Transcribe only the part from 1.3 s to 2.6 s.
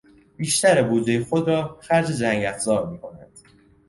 را خرج جنگ